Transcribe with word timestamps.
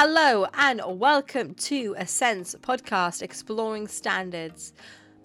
Hello 0.00 0.46
and 0.54 0.80
welcome 0.86 1.54
to 1.54 1.96
a 1.98 2.02
Assent's 2.02 2.54
podcast 2.54 3.20
exploring 3.20 3.88
standards. 3.88 4.72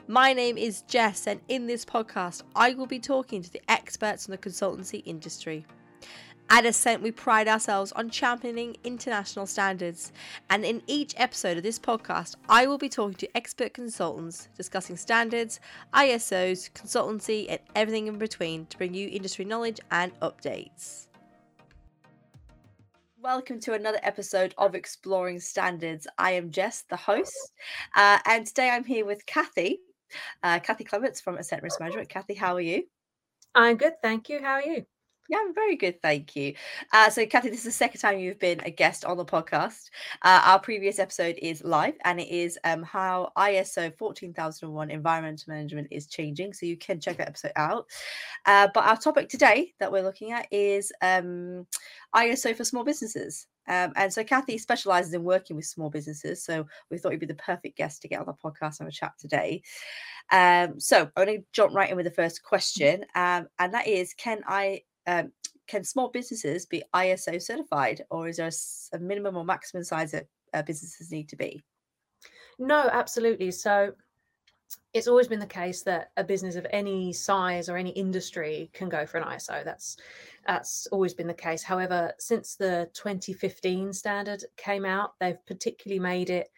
My 0.08 0.34
name 0.34 0.58
is 0.58 0.82
Jess, 0.88 1.28
and 1.28 1.42
in 1.48 1.68
this 1.68 1.86
podcast, 1.86 2.42
I 2.56 2.74
will 2.74 2.88
be 2.88 2.98
talking 2.98 3.44
to 3.44 3.52
the 3.52 3.62
experts 3.68 4.26
in 4.28 4.32
the 4.32 4.38
consultancy 4.40 5.04
industry. 5.06 5.68
At 6.50 6.66
Assent, 6.66 7.04
we 7.04 7.12
pride 7.12 7.48
ourselves 7.48 7.92
on 7.92 8.10
championing 8.10 8.76
international 8.84 9.46
standards, 9.46 10.12
and 10.50 10.66
in 10.66 10.82
each 10.88 11.14
episode 11.18 11.58
of 11.58 11.62
this 11.62 11.78
podcast, 11.78 12.34
I 12.50 12.66
will 12.66 12.80
be 12.80 12.90
talking 12.90 13.14
to 13.18 13.38
expert 13.38 13.76
consultants 13.76 14.48
discussing 14.58 14.98
standards, 14.98 15.60
ISOs, 15.94 16.72
consultancy, 16.72 17.46
and 17.48 17.60
everything 17.76 18.08
in 18.08 18.18
between 18.18 18.66
to 18.66 18.78
bring 18.80 18.96
you 18.96 19.08
industry 19.10 19.46
knowledge 19.46 19.80
and 19.92 20.20
updates. 20.20 21.10
Welcome 23.24 23.62
to 23.62 23.74
another 23.74 24.02
episode 24.04 24.54
of 24.58 24.76
Exploring 24.76 25.40
Standards. 25.40 26.06
I 26.18 26.32
am 26.32 26.52
Jess, 26.52 26.84
the 26.90 26.98
host, 26.98 27.54
uh, 27.96 28.20
and 28.26 28.46
today 28.46 28.70
I'm 28.70 28.84
here 28.84 29.06
with 29.06 29.26
Kathy, 29.26 29.80
uh, 30.44 30.60
Kathy 30.60 30.84
Clements 30.84 31.22
from 31.22 31.38
Assent 31.38 31.64
Risk 31.64 31.80
Management. 31.80 32.10
Kathy, 32.10 32.34
how 32.34 32.54
are 32.56 32.62
you? 32.62 32.84
I'm 33.56 33.78
good, 33.78 33.94
thank 34.04 34.28
you. 34.28 34.42
How 34.42 34.56
are 34.56 34.62
you? 34.62 34.86
Yeah, 35.30 35.38
I'm 35.42 35.54
very 35.54 35.78
good, 35.78 36.02
thank 36.02 36.36
you. 36.36 36.54
Uh, 36.92 37.10
so, 37.10 37.26
Kathy, 37.26 37.50
this 37.50 37.60
is 37.60 37.66
the 37.66 37.72
second 37.72 38.02
time 38.02 38.20
you've 38.20 38.40
been 38.40 38.60
a 38.66 38.70
guest 38.70 39.06
on 39.06 39.16
the 39.16 39.24
podcast. 39.24 39.90
Uh, 40.22 40.42
our 40.44 40.60
previous 40.60 41.00
episode 41.00 41.40
is 41.42 41.64
live, 41.64 41.94
and 42.04 42.20
it 42.20 42.28
is 42.28 42.60
um, 42.66 42.84
how 42.84 43.32
ISO 43.38 43.96
14001 43.98 44.92
environmental 44.92 45.46
management 45.54 45.88
is 45.92 46.08
changing. 46.08 46.52
So, 46.52 46.66
you 46.66 46.76
can 46.76 47.00
check 47.00 47.18
that 47.18 47.30
episode 47.30 47.54
out. 47.56 47.86
Uh, 48.46 48.68
but 48.74 48.84
our 48.86 48.98
topic 48.98 49.30
today 49.30 49.74
that 49.80 49.92
we're 49.92 50.04
looking 50.04 50.34
at 50.34 50.48
is 50.52 50.92
um, 51.02 51.66
ISO 52.14 52.54
for 52.56 52.66
small 52.66 52.84
businesses. 52.84 53.48
Um, 53.66 53.94
and 53.96 54.12
so 54.12 54.26
Kathy 54.26 54.58
specializes 54.58 55.14
in 55.14 55.24
working 55.24 55.56
with 55.56 55.66
small 55.66 55.90
businesses. 55.90 56.44
So 56.44 56.68
we 56.92 56.98
thought 56.98 57.14
you'd 57.14 57.22
be 57.22 57.26
the 57.28 57.36
perfect 57.36 57.78
guest 57.78 58.02
to 58.02 58.10
get 58.10 58.20
on 58.20 58.26
the 58.26 58.34
podcast 58.34 58.80
and 58.80 58.88
have 58.88 58.88
a 58.90 58.92
chat 58.92 59.14
today. 59.18 59.62
Um, 60.32 60.80
so 60.82 61.04
I'm 61.16 61.26
going 61.26 61.40
to 61.40 61.46
jump 61.54 61.74
right 61.74 61.90
in 61.90 61.96
with 61.96 62.06
the 62.06 62.12
first 62.12 62.44
question. 62.44 63.06
Um, 63.16 63.48
and 63.60 63.74
that 63.74 63.88
is 63.88 64.14
Can 64.14 64.42
I 64.48 64.82
um, 65.08 65.32
can 65.68 65.84
small 65.84 66.10
businesses 66.10 66.66
be 66.66 66.84
ISO 66.94 67.42
certified, 67.42 68.04
or 68.10 68.28
is 68.28 68.38
there 68.38 68.48
a, 68.48 68.96
a 68.98 69.00
minimum 69.00 69.38
or 69.38 69.46
maximum 69.46 69.84
size 69.84 70.12
that 70.12 70.28
uh, 70.54 70.62
businesses 70.62 71.12
need 71.12 71.30
to 71.30 71.36
be? 71.36 71.64
No, 72.60 72.90
absolutely. 72.92 73.52
So 73.52 73.94
it's 74.94 75.08
always 75.08 75.28
been 75.28 75.40
the 75.40 75.46
case 75.46 75.82
that 75.84 76.12
a 76.18 76.24
business 76.24 76.56
of 76.56 76.68
any 76.70 77.14
size 77.14 77.70
or 77.70 77.78
any 77.78 77.90
industry 77.92 78.70
can 78.74 78.90
go 78.90 79.06
for 79.06 79.18
an 79.18 79.24
ISO. 79.24 79.64
That's 79.64 79.98
that's 80.46 80.88
always 80.88 81.14
been 81.14 81.28
the 81.28 81.34
case. 81.34 81.64
However, 81.64 82.14
since 82.20 82.56
the 82.56 82.90
2015 82.94 83.94
standard 83.94 84.44
came 84.58 84.86
out, 84.86 85.14
they've 85.20 85.44
particularly 85.46 86.00
made 86.00 86.30
it 86.30 86.50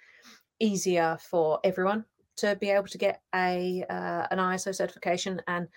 easier 0.60 1.18
for 1.22 1.60
everyone 1.64 2.06
to 2.38 2.56
be 2.58 2.70
able 2.70 2.88
to 2.88 2.98
get 2.98 3.22
a 3.34 3.86
uh, 3.90 4.28
an 4.32 4.40
ISO 4.40 4.74
certification 4.76 5.42
and 5.48 5.68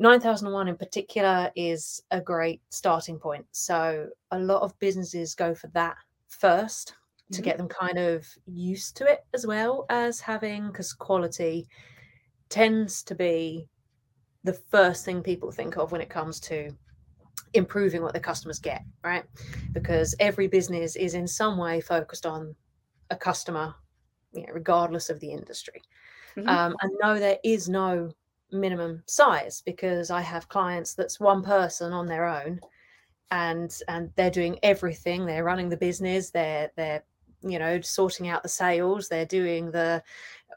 9001 0.00 0.66
in 0.66 0.76
particular 0.76 1.52
is 1.54 2.02
a 2.10 2.20
great 2.20 2.62
starting 2.70 3.18
point. 3.18 3.44
So 3.52 4.08
a 4.30 4.38
lot 4.38 4.62
of 4.62 4.76
businesses 4.78 5.34
go 5.34 5.54
for 5.54 5.66
that 5.68 5.96
1st 6.42 6.86
to 6.86 6.92
mm-hmm. 7.32 7.42
get 7.42 7.58
them 7.58 7.68
kind 7.68 7.98
of 7.98 8.26
used 8.46 8.96
to 8.96 9.04
it 9.04 9.26
as 9.34 9.46
well 9.46 9.84
as 9.90 10.18
having 10.18 10.68
because 10.68 10.94
quality 10.94 11.68
tends 12.48 13.02
to 13.04 13.14
be 13.14 13.68
the 14.42 14.54
first 14.54 15.04
thing 15.04 15.22
people 15.22 15.52
think 15.52 15.76
of 15.76 15.92
when 15.92 16.00
it 16.00 16.08
comes 16.08 16.40
to 16.40 16.70
improving 17.52 18.00
what 18.00 18.14
the 18.14 18.20
customers 18.20 18.58
get, 18.58 18.82
right? 19.04 19.24
Because 19.72 20.14
every 20.18 20.48
business 20.48 20.96
is 20.96 21.12
in 21.12 21.26
some 21.26 21.58
way 21.58 21.78
focused 21.82 22.24
on 22.24 22.54
a 23.10 23.16
customer, 23.16 23.74
you 24.32 24.46
know, 24.46 24.52
regardless 24.54 25.10
of 25.10 25.20
the 25.20 25.30
industry. 25.30 25.82
Mm-hmm. 26.38 26.48
Um, 26.48 26.74
and 26.80 26.92
no, 27.02 27.18
there 27.18 27.38
is 27.44 27.68
no 27.68 28.12
minimum 28.52 29.02
size 29.06 29.62
because 29.64 30.10
I 30.10 30.20
have 30.20 30.48
clients 30.48 30.94
that's 30.94 31.20
one 31.20 31.42
person 31.42 31.92
on 31.92 32.06
their 32.06 32.26
own 32.26 32.60
and 33.30 33.76
and 33.88 34.10
they're 34.16 34.30
doing 34.30 34.58
everything. 34.62 35.24
They're 35.24 35.44
running 35.44 35.68
the 35.68 35.76
business. 35.76 36.30
They're 36.30 36.70
they're 36.76 37.04
you 37.42 37.58
know 37.58 37.80
sorting 37.80 38.28
out 38.28 38.42
the 38.42 38.48
sales. 38.48 39.08
They're 39.08 39.26
doing 39.26 39.70
the 39.70 40.02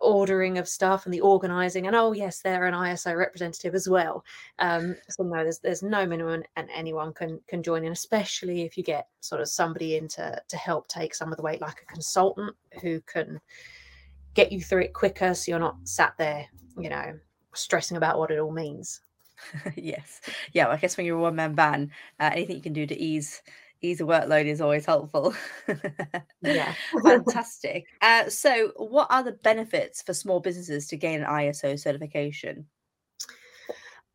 ordering 0.01 0.57
of 0.57 0.67
stuff 0.67 1.05
and 1.05 1.13
the 1.13 1.21
organizing. 1.21 1.87
And 1.87 1.95
oh 1.95 2.11
yes 2.13 2.41
they're 2.41 2.65
an 2.65 2.73
iso 2.73 3.15
representative 3.15 3.75
as 3.75 3.87
well. 3.87 4.25
Um, 4.59 4.95
so 5.09 5.23
no 5.23 5.43
there's 5.43 5.59
there's 5.59 5.83
no 5.83 6.05
minimum 6.05 6.43
and 6.55 6.69
anyone 6.73 7.13
can 7.13 7.39
can 7.47 7.61
join 7.61 7.83
in 7.83 7.91
especially 7.91 8.63
if 8.63 8.77
you 8.77 8.83
get 8.83 9.07
sort 9.19 9.41
of 9.41 9.47
somebody 9.47 9.97
in 9.97 10.07
to 10.09 10.41
to 10.47 10.57
help 10.57 10.87
take 10.87 11.13
some 11.13 11.31
of 11.31 11.37
the 11.37 11.43
weight 11.43 11.61
like 11.61 11.81
a 11.81 11.93
consultant 11.93 12.55
who 12.81 12.99
can 13.01 13.39
get 14.33 14.51
you 14.51 14.59
through 14.59 14.81
it 14.81 14.93
quicker 14.93 15.33
so 15.35 15.51
you're 15.51 15.59
not 15.59 15.77
sat 15.83 16.15
there 16.17 16.47
you 16.77 16.89
know 16.89 17.13
stressing 17.53 17.97
about 17.97 18.17
what 18.17 18.31
it 18.31 18.39
all 18.39 18.51
means. 18.51 19.01
yes, 19.75 20.21
yeah. 20.53 20.65
Well, 20.65 20.75
I 20.75 20.77
guess 20.77 20.97
when 20.97 21.05
you're 21.05 21.17
a 21.17 21.21
one 21.21 21.35
man 21.35 21.53
band, 21.53 21.91
uh, 22.19 22.29
anything 22.33 22.55
you 22.55 22.61
can 22.61 22.73
do 22.73 22.85
to 22.85 22.99
ease 22.99 23.41
ease 23.83 23.97
the 23.97 24.05
workload 24.05 24.45
is 24.45 24.61
always 24.61 24.85
helpful. 24.85 25.33
yeah, 26.41 26.73
fantastic. 27.03 27.85
Uh, 28.01 28.29
so, 28.29 28.71
what 28.77 29.07
are 29.09 29.23
the 29.23 29.33
benefits 29.33 30.01
for 30.01 30.13
small 30.13 30.39
businesses 30.39 30.87
to 30.87 30.97
gain 30.97 31.21
an 31.21 31.27
ISO 31.27 31.77
certification? 31.77 32.65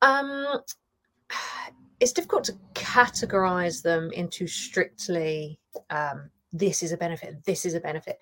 Um, 0.02 0.60
it's 2.00 2.12
difficult 2.12 2.44
to 2.44 2.54
categorize 2.74 3.82
them 3.82 4.10
into 4.12 4.46
strictly 4.46 5.58
um, 5.90 6.30
this 6.52 6.82
is 6.82 6.92
a 6.92 6.96
benefit, 6.96 7.44
this 7.44 7.66
is 7.66 7.74
a 7.74 7.80
benefit. 7.80 8.18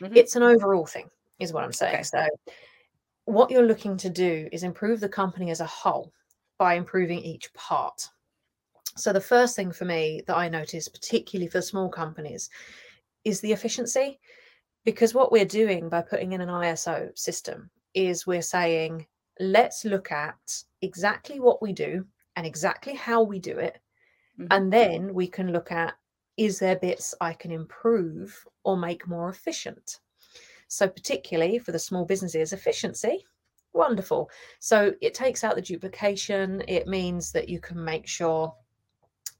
Mm-hmm. 0.00 0.16
It's 0.16 0.36
an 0.36 0.42
overall 0.42 0.86
thing, 0.86 1.08
is 1.38 1.52
what 1.52 1.64
I'm 1.64 1.72
saying. 1.72 1.94
Okay. 1.94 2.02
So, 2.02 2.26
what 3.28 3.50
you're 3.50 3.66
looking 3.66 3.96
to 3.98 4.08
do 4.08 4.48
is 4.52 4.62
improve 4.62 5.00
the 5.00 5.08
company 5.08 5.50
as 5.50 5.60
a 5.60 5.66
whole 5.66 6.12
by 6.58 6.74
improving 6.74 7.18
each 7.18 7.52
part. 7.52 8.08
So, 8.96 9.12
the 9.12 9.20
first 9.20 9.54
thing 9.54 9.70
for 9.70 9.84
me 9.84 10.22
that 10.26 10.36
I 10.36 10.48
notice, 10.48 10.88
particularly 10.88 11.48
for 11.48 11.60
small 11.60 11.88
companies, 11.88 12.48
is 13.24 13.40
the 13.40 13.52
efficiency. 13.52 14.18
Because 14.84 15.12
what 15.12 15.30
we're 15.30 15.44
doing 15.44 15.90
by 15.90 16.00
putting 16.00 16.32
in 16.32 16.40
an 16.40 16.48
ISO 16.48 17.16
system 17.18 17.68
is 17.92 18.26
we're 18.26 18.40
saying, 18.40 19.06
let's 19.38 19.84
look 19.84 20.10
at 20.10 20.62
exactly 20.80 21.40
what 21.40 21.60
we 21.60 21.72
do 21.72 22.06
and 22.36 22.46
exactly 22.46 22.94
how 22.94 23.22
we 23.22 23.38
do 23.38 23.58
it. 23.58 23.78
Mm-hmm. 24.40 24.46
And 24.50 24.72
then 24.72 25.12
we 25.12 25.26
can 25.26 25.52
look 25.52 25.70
at 25.70 25.94
is 26.38 26.60
there 26.60 26.76
bits 26.76 27.14
I 27.20 27.34
can 27.34 27.50
improve 27.50 28.46
or 28.64 28.76
make 28.76 29.08
more 29.08 29.28
efficient? 29.28 29.98
So, 30.68 30.88
particularly 30.88 31.58
for 31.58 31.72
the 31.72 31.78
small 31.78 32.04
businesses, 32.04 32.52
efficiency, 32.52 33.24
wonderful. 33.72 34.30
So, 34.60 34.94
it 35.00 35.14
takes 35.14 35.44
out 35.44 35.56
the 35.56 35.62
duplication. 35.62 36.62
It 36.68 36.86
means 36.86 37.32
that 37.32 37.48
you 37.48 37.60
can 37.60 37.82
make 37.82 38.06
sure 38.06 38.54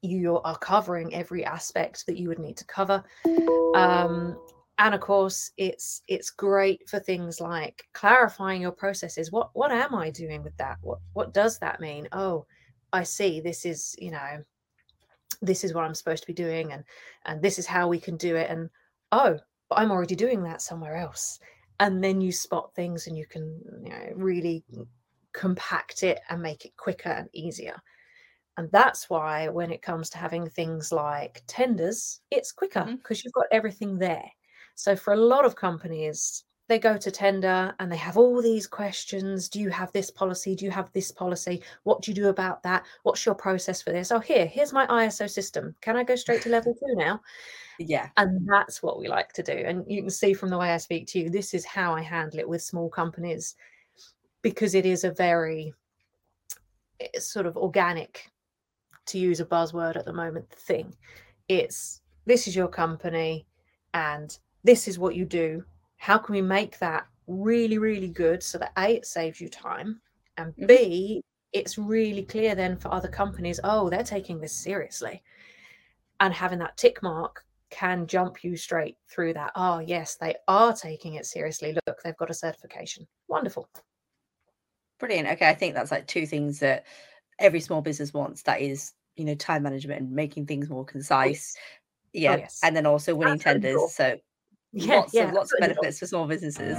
you 0.03 0.41
are 0.41 0.59
covering 0.59 1.15
every 1.15 1.45
aspect 1.45 2.07
that 2.07 2.19
you 2.19 2.29
would 2.29 2.39
need 2.39 2.57
to 2.57 2.65
cover. 2.65 3.03
Um, 3.75 4.39
and 4.79 4.95
of 4.95 5.01
course, 5.01 5.51
it's 5.57 6.03
it's 6.07 6.31
great 6.31 6.89
for 6.89 7.01
things 7.01 7.41
like 7.41 7.85
clarifying 7.95 8.63
your 8.63 8.73
processes. 8.73 9.33
What 9.33 9.51
what 9.55 9.73
am 9.73 9.95
I 9.95 10.11
doing 10.11 10.43
with 10.43 10.57
that? 10.59 10.79
What 10.83 11.01
what 11.15 11.35
does 11.35 11.59
that 11.59 11.81
mean? 11.81 12.09
Oh, 12.13 12.47
I 12.93 13.03
see. 13.03 13.41
This 13.41 13.67
is 13.67 13.97
you 13.99 14.13
know, 14.13 14.45
this 15.43 15.65
is 15.65 15.75
what 15.75 15.85
I'm 15.85 15.97
supposed 15.97 16.23
to 16.23 16.29
be 16.29 16.33
doing, 16.33 16.73
and 16.73 16.85
and 17.27 17.43
this 17.43 17.59
is 17.59 17.67
how 17.67 17.89
we 17.89 17.99
can 17.99 18.17
do 18.17 18.37
it. 18.37 18.49
And 18.51 18.71
oh, 19.11 19.41
but 19.69 19.79
I'm 19.79 19.91
already 19.91 20.15
doing 20.15 20.43
that 20.45 20.63
somewhere 20.63 20.97
else. 20.97 21.41
And 21.81 22.03
then 22.03 22.21
you 22.21 22.33
spot 22.33 22.75
things 22.75 23.07
and 23.07 23.17
you 23.17 23.27
can 23.27 23.61
you 23.85 23.91
know, 23.91 24.13
really 24.15 24.65
compact 25.33 26.03
it 26.03 26.21
and 26.29 26.43
make 26.43 26.65
it 26.65 26.77
quicker 26.77 27.11
and 27.11 27.29
easier. 27.33 27.77
And 28.57 28.69
that's 28.73 29.09
why 29.09 29.49
when 29.49 29.71
it 29.71 29.83
comes 29.83 30.11
to 30.11 30.19
having 30.19 30.49
things 30.51 30.91
like 30.91 31.45
tenders, 31.47 32.21
it's 32.33 32.51
quicker 32.51 32.85
because 32.85 33.19
mm-hmm. 33.19 33.27
you've 33.27 33.35
got 33.35 33.47
everything 33.53 33.99
there. 33.99 34.29
So 34.75 34.97
for 34.97 35.13
a 35.13 35.17
lot 35.17 35.45
of 35.45 35.55
companies, 35.55 36.45
they 36.69 36.79
go 36.79 36.99
to 36.99 37.11
tender 37.11 37.75
and 37.81 37.91
they 37.91 37.97
have 37.97 38.19
all 38.19 38.43
these 38.43 38.67
questions. 38.67 39.49
Do 39.49 39.59
you 39.59 39.71
have 39.71 39.91
this 39.93 40.11
policy? 40.11 40.55
Do 40.55 40.67
you 40.67 40.71
have 40.71 40.93
this 40.93 41.11
policy? 41.11 41.63
What 41.85 42.03
do 42.03 42.11
you 42.11 42.15
do 42.15 42.29
about 42.29 42.63
that? 42.63 42.85
What's 43.03 43.25
your 43.25 43.35
process 43.35 43.81
for 43.83 43.91
this? 43.91 44.13
Oh 44.13 44.21
here 44.21 44.47
here's 44.47 44.73
my 44.73 44.87
iso 44.87 45.29
system. 45.29 45.75
Can 45.81 45.97
i 45.97 46.05
go 46.05 46.15
straight 46.15 46.43
to 46.43 46.51
level 46.51 46.75
two 46.75 46.95
now? 46.95 47.21
Yeah. 47.81 48.09
And 48.17 48.45
that's 48.49 48.83
what 48.83 48.99
we 48.99 49.07
like 49.07 49.33
to 49.35 49.43
do. 49.45 49.53
And 49.53 49.85
you 49.87 50.03
can 50.03 50.11
see 50.11 50.35
from 50.35 50.51
the 50.51 50.59
way 50.59 50.73
i 50.73 50.79
speak 50.79 51.07
to 51.09 51.21
you 51.21 51.31
this 51.31 51.55
is 51.55 51.65
how 51.65 51.95
i 51.95 52.03
handle 52.03 52.41
it 52.41 52.49
with 52.49 52.61
small 52.61 52.91
companies 52.91 53.55
because 54.43 54.75
it 54.75 54.85
is 54.85 55.05
a 55.05 55.13
very 55.13 55.73
eh, 56.99 57.21
sort 57.21 57.47
of 57.47 57.57
organic 57.57 58.33
to 59.07 59.19
use 59.19 59.39
a 59.39 59.45
buzzword 59.45 59.97
at 59.97 60.07
the 60.07 60.13
moment 60.13 60.51
thing. 60.51 60.93
It's 61.47 62.03
this 62.27 62.49
is 62.49 62.57
your 62.57 62.67
company 62.67 63.47
and 63.95 64.37
this 64.65 64.89
is 64.89 64.99
what 64.99 65.15
you 65.15 65.25
do 65.25 65.65
how 65.99 66.19
can 66.19 66.35
we 66.35 66.43
make 66.43 66.79
that 66.79 67.07
really 67.27 67.79
really 67.79 68.09
good 68.09 68.43
so 68.43 68.59
that 68.59 68.73
a 68.79 68.97
it 68.97 69.07
saves 69.07 69.41
you 69.41 69.49
time 69.49 70.01
and 70.39 70.53
mm-hmm. 70.53 70.67
b 70.67 71.23
it's 71.53 71.79
really 71.79 72.23
clear 72.23 72.55
then 72.55 72.77
for 72.77 72.93
other 72.93 73.09
companies 73.09 73.61
oh 73.65 73.91
they're 73.91 74.03
taking 74.03 74.41
this 74.41 74.53
seriously 74.53 75.23
and 76.21 76.33
having 76.35 76.59
that 76.59 76.77
tick 76.77 77.03
mark 77.03 77.45
can 77.71 78.07
jump 78.07 78.43
you 78.43 78.57
straight 78.57 78.97
through 79.09 79.35
that. 79.35 79.53
Oh, 79.55 79.79
yes, 79.79 80.17
they 80.17 80.35
are 80.47 80.73
taking 80.73 81.15
it 81.15 81.27
seriously. 81.27 81.77
Look, 81.87 82.03
they've 82.03 82.17
got 82.17 82.31
a 82.31 82.35
certification. 82.35 83.07
Wonderful. 83.29 83.69
Brilliant. 84.99 85.29
Okay, 85.29 85.49
I 85.49 85.55
think 85.55 85.75
that's 85.75 85.91
like 85.91 86.07
two 86.07 86.27
things 86.27 86.59
that 86.61 86.87
every 87.39 87.61
small 87.61 87.83
business 87.83 88.13
wants. 88.13 88.43
That 88.43 88.61
is, 88.61 88.95
you 89.17 89.25
know, 89.25 89.35
time 89.35 89.63
management 89.63 90.01
and 90.01 90.13
making 90.13 90.47
things 90.47 90.69
more 90.69 90.85
concise. 90.85 91.55
Oh, 91.57 91.61
yeah, 92.15 92.35
oh, 92.35 92.39
yes. 92.39 92.61
and 92.63 92.75
then 92.75 92.87
also 92.87 93.15
winning 93.15 93.39
tenders. 93.39 93.77
Cool. 93.77 93.89
So 93.89 94.17
yeah, 94.73 94.97
lots 94.97 95.15
yeah, 95.15 95.29
of 95.29 95.35
lots 95.35 95.53
of 95.53 95.61
benefits 95.61 95.99
for 95.99 96.07
small 96.07 96.27
businesses. 96.27 96.77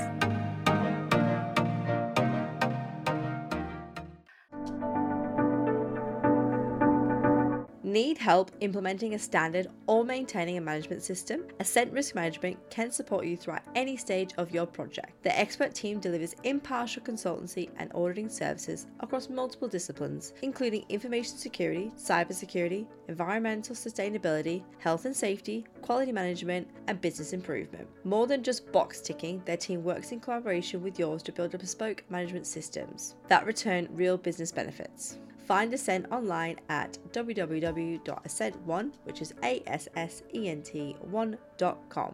Need 7.89 8.19
help 8.19 8.51
implementing 8.59 9.15
a 9.15 9.19
standard 9.19 9.65
or 9.87 10.03
maintaining 10.03 10.57
a 10.59 10.61
management 10.61 11.01
system? 11.01 11.45
Assent 11.59 11.91
Risk 11.91 12.13
Management 12.13 12.59
can 12.69 12.91
support 12.91 13.25
you 13.25 13.35
throughout 13.35 13.63
any 13.73 13.97
stage 13.97 14.29
of 14.37 14.51
your 14.51 14.67
project. 14.67 15.23
The 15.23 15.35
expert 15.35 15.73
team 15.73 15.99
delivers 15.99 16.35
impartial 16.43 17.01
consultancy 17.01 17.71
and 17.77 17.91
auditing 17.95 18.29
services 18.29 18.85
across 18.99 19.27
multiple 19.27 19.67
disciplines, 19.67 20.33
including 20.43 20.85
information 20.89 21.35
security, 21.37 21.91
cybersecurity, 21.97 22.85
environmental 23.07 23.75
sustainability, 23.75 24.61
health 24.77 25.05
and 25.05 25.15
safety, 25.15 25.65
quality 25.81 26.11
management, 26.11 26.67
and 26.85 27.01
business 27.01 27.33
improvement. 27.33 27.87
More 28.03 28.27
than 28.27 28.43
just 28.43 28.71
box 28.71 29.01
ticking, 29.01 29.41
their 29.45 29.57
team 29.57 29.83
works 29.83 30.11
in 30.11 30.19
collaboration 30.19 30.83
with 30.83 30.99
yours 30.99 31.23
to 31.23 31.31
build 31.31 31.55
a 31.55 31.57
bespoke 31.57 32.03
management 32.07 32.45
systems 32.45 33.15
that 33.29 33.47
return 33.47 33.87
real 33.93 34.15
business 34.15 34.51
benefits. 34.51 35.17
Find 35.49 35.73
Assent 35.73 36.05
online 36.11 36.57
at 36.69 36.99
www.assent1, 37.11 38.91
which 39.05 39.19
is 39.23 39.33
A 39.43 39.63
S 39.65 39.87
S 39.95 40.21
E 40.35 40.47
N 40.47 40.61
T 40.61 40.95
1.com. 41.11 42.13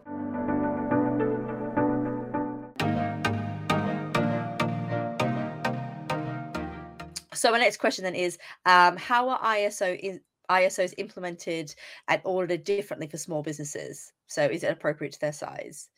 So 7.34 7.52
my 7.52 7.58
next 7.58 7.76
question 7.76 8.04
then 8.04 8.14
is, 8.14 8.38
um, 8.64 8.96
how 8.96 9.28
are 9.28 9.38
ISO 9.40 10.00
in, 10.00 10.22
ISOs 10.50 10.94
implemented 10.96 11.74
and 12.08 12.22
ordered 12.24 12.64
differently 12.64 13.06
for 13.06 13.18
small 13.18 13.42
businesses? 13.42 14.14
So 14.28 14.46
is 14.46 14.62
it 14.62 14.72
appropriate 14.72 15.12
to 15.12 15.20
their 15.20 15.34
size? 15.34 15.90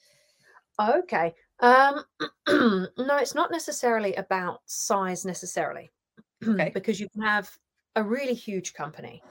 Okay. 0.80 1.36
Um, 1.60 2.02
no, 2.48 2.88
it's 2.98 3.36
not 3.36 3.52
necessarily 3.52 4.14
about 4.14 4.62
size 4.66 5.24
necessarily. 5.24 5.92
Okay. 6.52 6.70
because 6.72 7.00
you 7.00 7.08
can 7.10 7.22
have 7.22 7.50
a 7.96 8.02
really 8.02 8.34
huge 8.34 8.74
company 8.74 9.22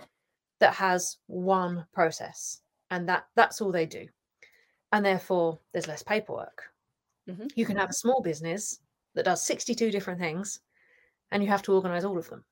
that 0.60 0.74
has 0.74 1.18
one 1.28 1.86
process 1.94 2.62
and 2.92 3.08
that 3.10 3.28
that's 3.36 3.62
all 3.62 3.72
they 3.72 3.86
do. 3.86 4.08
And 4.92 5.06
therefore 5.06 5.60
there's 5.72 5.88
less 5.88 6.04
paperwork. 6.04 6.64
Mm-hmm. 7.30 7.48
You 7.56 7.66
can 7.66 7.78
have 7.78 7.90
a 7.90 7.94
small 7.94 8.22
business 8.22 8.80
that 9.16 9.26
does 9.26 9.44
62 9.44 9.92
different 9.92 10.20
things 10.20 10.60
and 11.32 11.44
you 11.44 11.50
have 11.50 11.62
to 11.64 11.74
organize 11.74 12.06
all 12.06 12.18
of 12.18 12.30
them. 12.30 12.44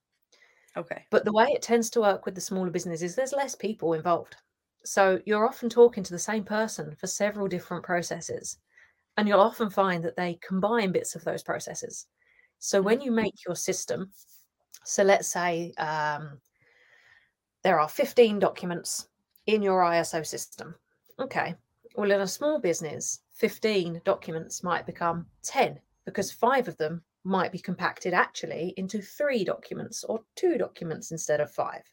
Okay. 0.78 1.06
But 1.10 1.24
the 1.24 1.32
way 1.32 1.48
it 1.48 1.62
tends 1.62 1.90
to 1.92 2.02
work 2.02 2.26
with 2.26 2.36
the 2.36 2.42
smaller 2.42 2.70
businesses, 2.70 3.16
there's 3.16 3.32
less 3.34 3.56
people 3.56 3.94
involved. 3.94 4.36
So 4.84 5.20
you're 5.26 5.48
often 5.48 5.70
talking 5.70 6.04
to 6.04 6.12
the 6.12 6.20
same 6.20 6.44
person 6.44 6.96
for 6.96 7.08
several 7.08 7.48
different 7.48 7.84
processes. 7.84 8.58
And 9.18 9.28
you'll 9.28 9.40
often 9.40 9.70
find 9.70 10.04
that 10.04 10.18
they 10.18 10.40
combine 10.46 10.92
bits 10.92 11.16
of 11.16 11.24
those 11.24 11.42
processes. 11.42 12.08
So 12.60 12.82
when 12.82 12.98
mm-hmm. 12.98 13.06
you 13.06 13.12
make 13.12 13.34
your 13.48 13.56
system 13.56 14.12
so 14.84 15.04
let's 15.04 15.28
say 15.28 15.74
um, 15.78 16.40
there 17.64 17.80
are 17.80 17.90
15 17.90 18.40
documents 18.40 19.08
in 19.48 19.62
your 19.62 19.82
ISO 19.82 20.26
system. 20.26 20.76
Okay. 21.20 21.56
Well, 21.96 22.12
in 22.12 22.22
a 22.22 22.28
small 22.28 22.60
business, 22.60 23.22
15 23.34 24.02
documents 24.04 24.64
might 24.64 24.86
become 24.86 25.26
10 25.44 25.80
because 26.06 26.32
five 26.32 26.68
of 26.68 26.78
them 26.78 27.02
might 27.24 27.52
be 27.52 27.60
compacted 27.60 28.14
actually 28.14 28.74
into 28.78 29.02
three 29.02 29.44
documents 29.44 30.04
or 30.04 30.22
two 30.36 30.58
documents 30.58 31.12
instead 31.12 31.42
of 31.42 31.52
five. 31.52 31.84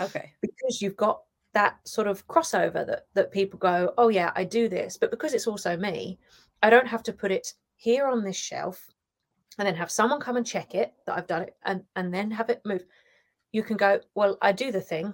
Okay. 0.00 0.32
Because 0.42 0.82
you've 0.82 0.96
got 0.96 1.22
that 1.54 1.76
sort 1.84 2.06
of 2.06 2.26
crossover 2.28 2.86
that 2.86 3.06
that 3.14 3.32
people 3.32 3.58
go, 3.58 3.94
oh 3.96 4.08
yeah, 4.08 4.32
I 4.36 4.44
do 4.44 4.68
this, 4.68 4.96
but 4.96 5.10
because 5.10 5.34
it's 5.34 5.46
also 5.46 5.76
me, 5.76 6.18
I 6.62 6.70
don't 6.70 6.86
have 6.86 7.02
to 7.04 7.12
put 7.12 7.32
it 7.32 7.54
here 7.76 8.06
on 8.06 8.22
this 8.22 8.36
shelf 8.36 8.92
and 9.58 9.66
then 9.66 9.74
have 9.74 9.90
someone 9.90 10.20
come 10.20 10.36
and 10.36 10.46
check 10.46 10.74
it 10.74 10.94
that 11.04 11.16
I've 11.16 11.26
done 11.26 11.42
it 11.42 11.56
and, 11.64 11.82
and 11.96 12.14
then 12.14 12.30
have 12.30 12.48
it 12.48 12.62
move. 12.64 12.84
You 13.52 13.62
can 13.62 13.76
go, 13.76 14.00
well, 14.14 14.38
I 14.40 14.52
do 14.52 14.70
the 14.70 14.80
thing 14.80 15.12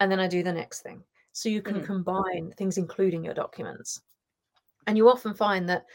and 0.00 0.10
then 0.10 0.18
I 0.18 0.26
do 0.26 0.42
the 0.42 0.52
next 0.52 0.80
thing. 0.80 1.02
So 1.32 1.48
you 1.48 1.62
can 1.62 1.80
mm. 1.80 1.86
combine 1.86 2.52
things, 2.56 2.76
including 2.76 3.24
your 3.24 3.34
documents. 3.34 4.02
And 4.86 4.96
you 4.96 5.08
often 5.08 5.32
find 5.32 5.68
that 5.68 5.86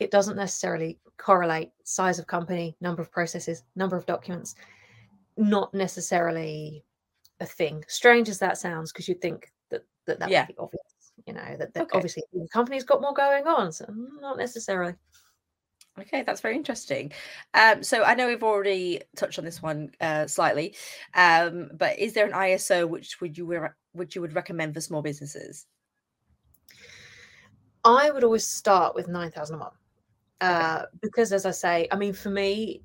it 0.00 0.10
doesn't 0.10 0.36
necessarily 0.36 0.98
correlate 1.16 1.70
size 1.84 2.18
of 2.18 2.26
company, 2.26 2.76
number 2.80 3.00
of 3.00 3.12
processes, 3.12 3.62
number 3.76 3.96
of 3.96 4.04
documents, 4.04 4.54
not 5.36 5.72
necessarily 5.72 6.84
a 7.40 7.46
thing. 7.46 7.84
Strange 7.86 8.28
as 8.28 8.38
that 8.40 8.58
sounds, 8.58 8.92
because 8.92 9.08
you'd 9.08 9.20
think 9.20 9.52
that 9.70 9.84
that, 10.06 10.18
that 10.18 10.30
yeah. 10.30 10.42
would 10.42 10.48
be 10.48 10.58
obvious, 10.58 11.12
you 11.26 11.32
know, 11.32 11.56
that, 11.58 11.72
that 11.72 11.84
okay. 11.84 11.96
obviously 11.96 12.24
the 12.32 12.48
company's 12.52 12.84
got 12.84 13.00
more 13.00 13.14
going 13.14 13.46
on. 13.46 13.70
So 13.70 13.86
not 14.20 14.36
necessarily. 14.36 14.94
Okay, 16.00 16.22
that's 16.22 16.40
very 16.40 16.56
interesting. 16.56 17.12
Um, 17.52 17.82
so 17.82 18.02
I 18.02 18.14
know 18.14 18.26
we've 18.26 18.42
already 18.42 19.02
touched 19.14 19.38
on 19.38 19.44
this 19.44 19.60
one 19.60 19.90
uh, 20.00 20.26
slightly, 20.26 20.74
um, 21.14 21.70
but 21.74 21.98
is 21.98 22.14
there 22.14 22.26
an 22.26 22.32
ISO 22.32 22.88
which 22.88 23.20
would 23.20 23.36
you 23.36 23.44
re- 23.44 23.68
which 23.92 24.14
you 24.14 24.22
would 24.22 24.34
recommend 24.34 24.72
for 24.72 24.80
small 24.80 25.02
businesses? 25.02 25.66
I 27.84 28.10
would 28.10 28.24
always 28.24 28.46
start 28.46 28.94
with 28.94 29.06
nine 29.06 29.30
thousand 29.30 29.58
one, 29.58 29.72
uh, 30.40 30.84
because 31.02 31.30
as 31.30 31.44
I 31.44 31.50
say, 31.50 31.88
I 31.90 31.96
mean, 31.96 32.14
for 32.14 32.30
me, 32.30 32.82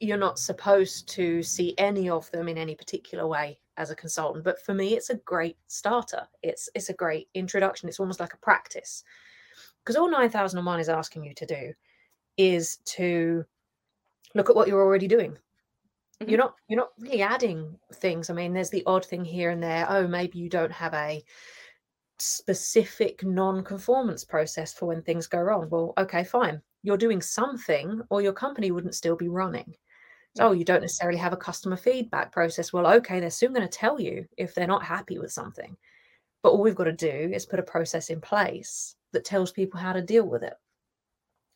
you're 0.00 0.16
not 0.16 0.38
supposed 0.38 1.08
to 1.10 1.42
see 1.42 1.74
any 1.76 2.08
of 2.08 2.30
them 2.30 2.48
in 2.48 2.56
any 2.56 2.74
particular 2.74 3.26
way 3.26 3.58
as 3.76 3.90
a 3.90 3.96
consultant, 3.96 4.44
but 4.44 4.62
for 4.64 4.72
me, 4.72 4.94
it's 4.96 5.10
a 5.10 5.16
great 5.16 5.58
starter. 5.66 6.26
It's 6.42 6.70
it's 6.74 6.88
a 6.88 6.94
great 6.94 7.28
introduction. 7.34 7.86
It's 7.86 8.00
almost 8.00 8.20
like 8.20 8.32
a 8.32 8.38
practice 8.38 9.04
because 9.84 9.96
all 9.96 10.10
9001 10.10 10.80
is 10.80 10.88
asking 10.88 11.24
you 11.24 11.34
to 11.34 11.46
do 11.46 11.72
is 12.36 12.78
to 12.86 13.44
look 14.34 14.48
at 14.48 14.56
what 14.56 14.66
you're 14.66 14.82
already 14.82 15.08
doing. 15.08 15.36
Mm-hmm. 16.20 16.30
you're 16.30 16.38
not 16.38 16.54
you're 16.68 16.78
not 16.78 16.92
really 16.98 17.22
adding 17.22 17.76
things. 17.94 18.30
I 18.30 18.34
mean 18.34 18.52
there's 18.54 18.70
the 18.70 18.84
odd 18.86 19.04
thing 19.04 19.24
here 19.24 19.50
and 19.50 19.62
there 19.62 19.86
oh 19.88 20.06
maybe 20.06 20.38
you 20.38 20.48
don't 20.48 20.72
have 20.72 20.94
a 20.94 21.24
specific 22.20 23.24
non-conformance 23.24 24.24
process 24.24 24.72
for 24.72 24.86
when 24.86 25.02
things 25.02 25.26
go 25.26 25.40
wrong. 25.40 25.68
Well 25.70 25.92
okay 25.98 26.24
fine. 26.24 26.62
You're 26.82 26.96
doing 26.96 27.20
something 27.20 28.00
or 28.10 28.22
your 28.22 28.32
company 28.32 28.70
wouldn't 28.70 28.94
still 28.94 29.16
be 29.16 29.28
running. 29.28 29.74
Oh 30.38 30.52
you 30.52 30.64
don't 30.64 30.82
necessarily 30.82 31.18
have 31.18 31.32
a 31.32 31.36
customer 31.36 31.76
feedback 31.76 32.30
process. 32.30 32.72
Well 32.72 32.86
okay 32.86 33.18
they're 33.18 33.30
soon 33.30 33.52
going 33.52 33.68
to 33.68 33.78
tell 33.78 34.00
you 34.00 34.26
if 34.36 34.54
they're 34.54 34.68
not 34.68 34.84
happy 34.84 35.18
with 35.18 35.32
something. 35.32 35.76
But 36.44 36.50
all 36.50 36.62
we've 36.62 36.76
got 36.76 36.84
to 36.84 36.92
do 36.92 37.30
is 37.34 37.44
put 37.44 37.58
a 37.58 37.64
process 37.64 38.08
in 38.08 38.20
place 38.20 38.94
that 39.14 39.24
tells 39.24 39.50
people 39.50 39.80
how 39.80 39.92
to 39.92 40.02
deal 40.02 40.24
with 40.24 40.42
it. 40.42 40.54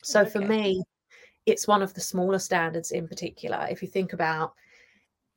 So 0.03 0.23
okay. 0.23 0.31
for 0.31 0.41
me, 0.41 0.83
it's 1.47 1.69
one 1.69 1.83
of 1.83 1.95
the 1.95 2.01
smaller 2.01 2.39
standards 2.39 2.91
in 2.91 3.09
particular. 3.09 3.67
If 3.71 3.83
you 3.83 3.89
think 3.89 4.13
about 4.13 4.53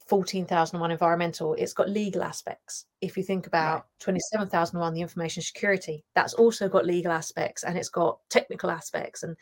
14,001 0.08 0.92
environmental, 0.92 1.54
it's 1.54 1.74
got 1.74 1.90
legal 1.90 2.24
aspects. 2.24 2.86
If 3.02 3.16
you 3.16 3.24
think 3.24 3.48
about 3.48 3.76
right. 3.76 3.84
27,001, 4.00 4.94
the 4.94 5.02
information 5.02 5.42
security, 5.42 6.04
that's 6.16 6.34
also 6.34 6.68
got 6.68 6.86
legal 6.86 7.12
aspects 7.12 7.64
and 7.64 7.78
it's 7.78 7.90
got 7.90 8.20
technical 8.30 8.70
aspects. 8.70 9.24
And, 9.24 9.38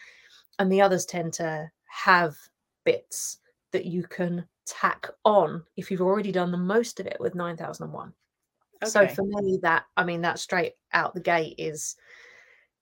and 0.60 0.72
the 0.72 0.82
others 0.82 1.06
tend 1.06 1.34
to 1.34 1.70
have 1.86 2.36
bits 2.86 3.40
that 3.72 3.86
you 3.86 4.04
can 4.04 4.46
tack 4.66 5.10
on 5.26 5.64
if 5.76 5.90
you've 5.90 6.02
already 6.02 6.32
done 6.32 6.52
the 6.52 6.58
most 6.58 7.00
of 7.00 7.08
it 7.08 7.18
with 7.20 7.36
9001. 7.36 8.14
Okay. 8.84 8.90
So 8.90 9.08
for 9.08 9.24
me, 9.24 9.60
that, 9.64 9.86
I 9.98 10.04
mean, 10.04 10.22
that 10.22 10.40
straight 10.40 10.74
out 10.94 11.14
the 11.14 11.20
gate 11.20 11.56
is 11.58 11.96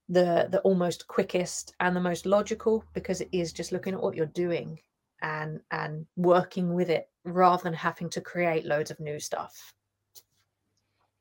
the 0.10 0.48
the 0.52 0.60
almost 0.62 1.08
quickest 1.08 1.74
and 1.80 1.96
the 1.96 2.02
most 2.02 2.26
logical 2.26 2.84
because 2.94 3.22
it 3.22 3.30
is 3.32 3.52
just 3.52 3.72
looking 3.72 3.94
at 3.94 4.02
what 4.02 4.16
you're 4.16 4.26
doing 4.28 4.80
and 5.22 5.60
and 5.72 6.06
working 6.16 6.74
with 6.74 6.90
it 6.90 7.10
rather 7.26 7.64
than 7.64 7.74
having 7.74 8.10
to 8.10 8.22
create 8.22 8.66
loads 8.66 8.92
of 8.92 9.00
new 9.00 9.20
stuff 9.20 9.74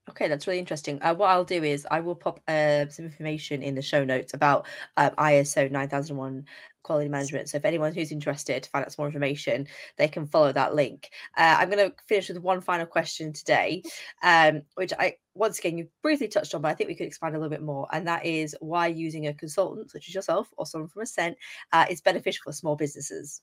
Okay, 0.09 0.29
that's 0.29 0.47
really 0.47 0.61
interesting. 0.61 1.03
Uh, 1.03 1.15
what 1.15 1.31
I'll 1.31 1.45
do 1.45 1.65
is 1.65 1.87
I 1.91 1.99
will 1.99 2.15
pop 2.15 2.41
uh, 2.47 2.87
some 2.89 3.07
information 3.07 3.63
in 3.63 3.75
the 3.75 3.83
show 3.83 4.05
notes 4.05 4.35
about 4.35 4.67
um, 4.97 5.11
ISO 5.19 5.69
9001 5.69 6.47
quality 6.85 7.09
management. 7.09 7.49
So 7.49 7.57
if 7.57 7.65
anyone 7.65 7.93
who's 7.93 8.13
interested 8.13 8.63
to 8.63 8.71
find 8.71 8.85
out 8.85 8.93
some 8.93 9.03
more 9.03 9.09
information, 9.09 9.67
they 9.97 10.07
can 10.07 10.25
follow 10.25 10.53
that 10.53 10.77
link. 10.77 11.11
Uh, 11.37 11.57
I'm 11.59 11.69
going 11.69 11.91
to 11.91 11.97
finish 12.07 12.29
with 12.29 12.39
one 12.39 12.61
final 12.61 12.87
question 12.87 13.33
today, 13.33 13.83
um, 14.23 14.63
which 14.77 14.93
I 14.97 15.17
once 15.35 15.59
again 15.59 15.77
you 15.77 15.89
briefly 16.03 16.29
touched 16.29 16.55
on, 16.55 16.63
but 16.63 16.69
I 16.69 16.75
think 16.75 16.87
we 16.87 16.95
could 16.95 17.09
expand 17.09 17.35
a 17.35 17.39
little 17.39 17.51
bit 17.51 17.63
more. 17.63 17.89
And 17.93 18.07
that 18.07 18.25
is 18.25 18.55
why 18.61 18.87
using 18.87 19.27
a 19.27 19.35
consultant 19.35 19.91
such 19.91 20.07
as 20.07 20.15
yourself 20.15 20.49
or 20.57 20.67
someone 20.67 20.89
from 20.89 21.03
Assent 21.03 21.37
uh, 21.73 21.87
is 21.91 22.01
beneficial 22.01 22.45
for 22.45 22.53
small 22.53 22.77
businesses. 22.77 23.43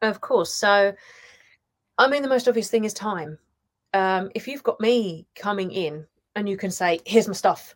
Of 0.00 0.20
course. 0.20 0.54
So, 0.54 0.94
I 1.98 2.08
mean, 2.08 2.22
the 2.22 2.28
most 2.28 2.46
obvious 2.46 2.70
thing 2.70 2.84
is 2.84 2.94
time 2.94 3.38
um, 3.94 4.30
if 4.34 4.48
you've 4.48 4.62
got 4.62 4.80
me 4.80 5.26
coming 5.34 5.70
in 5.70 6.06
and 6.34 6.48
you 6.48 6.56
can 6.56 6.70
say, 6.70 7.00
Here's 7.06 7.28
my 7.28 7.34
stuff. 7.34 7.74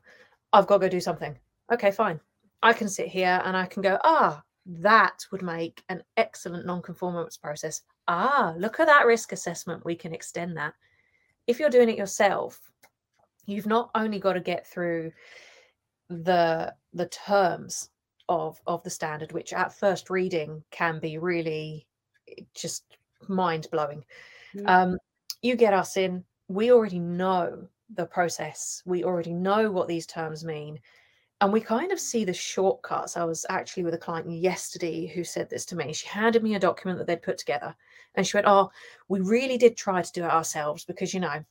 I've 0.52 0.66
got 0.66 0.78
to 0.78 0.86
go 0.86 0.88
do 0.88 1.00
something. 1.00 1.36
Okay, 1.72 1.90
fine. 1.90 2.20
I 2.62 2.72
can 2.72 2.88
sit 2.88 3.08
here 3.08 3.40
and 3.44 3.56
I 3.56 3.66
can 3.66 3.82
go, 3.82 3.98
Ah, 4.04 4.42
that 4.66 5.24
would 5.30 5.42
make 5.42 5.82
an 5.88 6.02
excellent 6.16 6.66
non-conformance 6.66 7.36
process. 7.36 7.82
Ah, 8.08 8.54
look 8.56 8.80
at 8.80 8.86
that 8.86 9.06
risk 9.06 9.32
assessment. 9.32 9.84
We 9.84 9.94
can 9.94 10.14
extend 10.14 10.56
that. 10.56 10.74
If 11.46 11.60
you're 11.60 11.70
doing 11.70 11.88
it 11.88 11.98
yourself, 11.98 12.60
you've 13.46 13.66
not 13.66 13.90
only 13.94 14.18
got 14.18 14.34
to 14.34 14.40
get 14.40 14.66
through 14.66 15.12
the 16.08 16.72
the 16.92 17.06
terms 17.06 17.90
of 18.28 18.60
of 18.66 18.82
the 18.82 18.90
standard, 18.90 19.32
which 19.32 19.52
at 19.52 19.72
first 19.72 20.10
reading 20.10 20.62
can 20.70 20.98
be 20.98 21.18
really 21.18 21.86
eh, 22.28 22.42
just 22.54 22.84
mind 23.28 23.68
blowing. 23.70 24.04
Mm. 24.54 24.68
Um, 24.68 24.98
you 25.46 25.56
get 25.56 25.72
us 25.72 25.96
in, 25.96 26.24
we 26.48 26.70
already 26.70 26.98
know 26.98 27.68
the 27.94 28.06
process, 28.06 28.82
we 28.84 29.04
already 29.04 29.32
know 29.32 29.70
what 29.70 29.88
these 29.88 30.06
terms 30.06 30.44
mean. 30.44 30.80
And 31.40 31.52
we 31.52 31.60
kind 31.60 31.92
of 31.92 32.00
see 32.00 32.24
the 32.24 32.32
shortcuts. 32.32 33.16
I 33.16 33.24
was 33.24 33.44
actually 33.50 33.84
with 33.84 33.92
a 33.92 33.98
client 33.98 34.30
yesterday 34.30 35.06
who 35.06 35.22
said 35.22 35.50
this 35.50 35.66
to 35.66 35.76
me. 35.76 35.92
She 35.92 36.06
handed 36.06 36.42
me 36.42 36.54
a 36.54 36.58
document 36.58 36.98
that 36.98 37.06
they'd 37.06 37.22
put 37.22 37.36
together 37.36 37.76
and 38.14 38.26
she 38.26 38.36
went, 38.36 38.46
Oh, 38.46 38.70
we 39.08 39.20
really 39.20 39.58
did 39.58 39.76
try 39.76 40.00
to 40.00 40.12
do 40.12 40.24
it 40.24 40.30
ourselves 40.30 40.84
because, 40.84 41.12
you 41.12 41.20
know, 41.20 41.44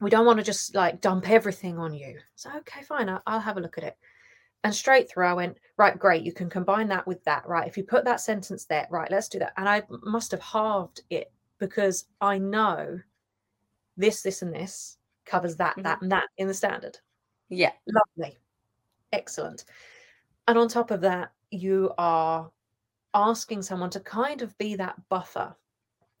we 0.00 0.10
don't 0.10 0.26
want 0.26 0.38
to 0.38 0.44
just 0.44 0.74
like 0.74 1.00
dump 1.00 1.30
everything 1.30 1.78
on 1.78 1.94
you. 1.94 2.18
So, 2.34 2.50
okay, 2.58 2.82
fine, 2.82 3.08
I'll, 3.26 3.40
have 3.40 3.56
a 3.56 3.60
look 3.60 3.78
at 3.78 3.84
it. 3.84 3.96
And 4.64 4.74
straight 4.74 5.08
through, 5.08 5.26
I 5.26 5.34
went, 5.34 5.58
Right, 5.76 5.98
great. 5.98 6.24
You 6.24 6.32
can 6.32 6.50
combine 6.50 6.88
that 6.88 7.06
with 7.06 7.22
that. 7.24 7.46
Right. 7.46 7.68
If 7.68 7.76
you 7.76 7.84
put 7.84 8.04
that 8.04 8.20
sentence 8.20 8.64
there, 8.64 8.88
right, 8.90 9.10
let's 9.10 9.28
do 9.28 9.38
that. 9.38 9.52
And 9.56 9.68
I 9.68 9.82
must 10.02 10.32
have 10.32 10.42
halved 10.42 11.02
it 11.08 11.32
because 11.58 12.06
I 12.20 12.38
know 12.38 13.00
this, 14.00 14.22
this, 14.22 14.42
and 14.42 14.52
this 14.52 14.98
covers 15.26 15.56
that, 15.56 15.72
mm-hmm. 15.72 15.82
that, 15.82 16.02
and 16.02 16.12
that 16.12 16.28
in 16.38 16.48
the 16.48 16.54
standard. 16.54 16.98
Yeah. 17.48 17.72
Lovely. 17.86 18.36
Excellent. 19.12 19.64
And 20.48 20.58
on 20.58 20.68
top 20.68 20.90
of 20.90 21.00
that, 21.02 21.32
you 21.50 21.92
are 21.98 22.50
asking 23.14 23.62
someone 23.62 23.90
to 23.90 24.00
kind 24.00 24.42
of 24.42 24.56
be 24.58 24.76
that 24.76 24.96
buffer 25.08 25.54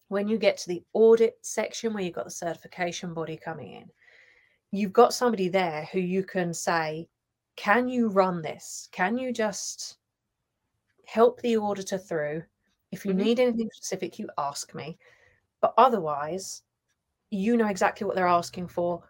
when 0.08 0.26
you 0.26 0.38
get 0.38 0.56
to 0.58 0.68
the 0.68 0.82
audit 0.92 1.38
section 1.42 1.94
where 1.94 2.02
you've 2.02 2.14
got 2.14 2.24
the 2.24 2.30
certification 2.30 3.14
body 3.14 3.36
coming 3.36 3.72
in. 3.72 3.90
You've 4.72 4.92
got 4.92 5.14
somebody 5.14 5.48
there 5.48 5.88
who 5.92 6.00
you 6.00 6.24
can 6.24 6.52
say, 6.52 7.08
Can 7.56 7.88
you 7.88 8.08
run 8.08 8.42
this? 8.42 8.88
Can 8.92 9.18
you 9.18 9.32
just 9.32 9.98
help 11.06 11.40
the 11.40 11.56
auditor 11.56 11.98
through? 11.98 12.42
If 12.90 13.04
you 13.04 13.12
mm-hmm. 13.12 13.22
need 13.22 13.40
anything 13.40 13.68
specific, 13.72 14.18
you 14.18 14.28
ask 14.36 14.74
me. 14.74 14.98
But 15.60 15.74
otherwise, 15.78 16.62
you 17.30 17.56
know 17.56 17.68
exactly 17.68 18.06
what 18.06 18.16
they're 18.16 18.26
asking 18.26 18.68
for. 18.68 19.02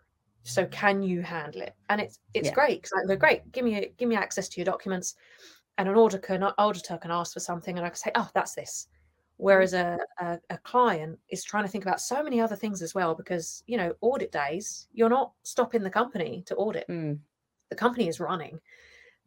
So 0.42 0.66
can 0.66 1.02
you 1.02 1.22
handle 1.22 1.62
it? 1.62 1.74
And 1.88 2.00
it's 2.00 2.18
it's 2.34 2.48
yeah. 2.48 2.54
great 2.54 2.82
because 2.82 2.92
I 3.04 3.06
go, 3.06 3.16
great, 3.16 3.50
give 3.52 3.64
me 3.64 3.92
give 3.98 4.08
me 4.08 4.16
access 4.16 4.48
to 4.48 4.60
your 4.60 4.64
documents. 4.64 5.14
And 5.78 5.88
an 5.88 5.96
auditor 5.96 6.18
can 6.18 6.42
auditor 6.42 6.98
can 6.98 7.10
ask 7.10 7.32
for 7.32 7.40
something 7.40 7.76
and 7.76 7.86
I 7.86 7.90
can 7.90 7.96
say, 7.96 8.10
oh, 8.14 8.28
that's 8.34 8.54
this. 8.54 8.88
Whereas 9.36 9.72
a, 9.72 9.98
a, 10.18 10.38
a 10.50 10.58
client 10.58 11.18
is 11.30 11.42
trying 11.44 11.64
to 11.64 11.70
think 11.70 11.84
about 11.84 12.00
so 12.00 12.22
many 12.22 12.40
other 12.40 12.56
things 12.56 12.82
as 12.82 12.94
well, 12.94 13.14
because 13.14 13.62
you 13.66 13.76
know, 13.76 13.94
audit 14.02 14.32
days, 14.32 14.88
you're 14.92 15.08
not 15.08 15.32
stopping 15.42 15.82
the 15.82 15.90
company 15.90 16.42
to 16.46 16.54
audit. 16.56 16.86
Mm. 16.88 17.18
The 17.70 17.76
company 17.76 18.08
is 18.08 18.20
running. 18.20 18.60